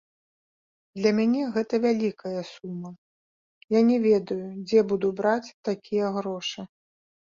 [0.99, 2.89] Для мяне гэта вялікая сума,
[3.79, 6.71] я не ведаю дзе буду браць такія грошы.